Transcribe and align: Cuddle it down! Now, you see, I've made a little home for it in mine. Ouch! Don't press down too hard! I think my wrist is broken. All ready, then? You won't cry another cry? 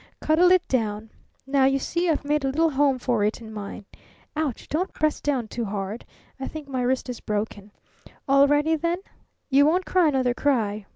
Cuddle 0.19 0.51
it 0.51 0.67
down! 0.67 1.11
Now, 1.45 1.65
you 1.65 1.77
see, 1.77 2.09
I've 2.09 2.25
made 2.25 2.43
a 2.43 2.47
little 2.47 2.71
home 2.71 2.97
for 2.97 3.23
it 3.23 3.39
in 3.39 3.53
mine. 3.53 3.85
Ouch! 4.35 4.67
Don't 4.67 4.91
press 4.93 5.21
down 5.21 5.47
too 5.47 5.63
hard! 5.65 6.05
I 6.39 6.47
think 6.47 6.67
my 6.67 6.81
wrist 6.81 7.07
is 7.07 7.19
broken. 7.19 7.69
All 8.27 8.47
ready, 8.47 8.75
then? 8.75 8.97
You 9.51 9.67
won't 9.67 9.85
cry 9.85 10.07
another 10.07 10.33
cry? 10.33 10.87